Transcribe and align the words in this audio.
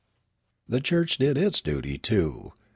The 0.67 0.81
church 0.81 1.19
did 1.19 1.37
its 1.37 1.61
dut}^ 1.61 2.01
too. 2.01 2.53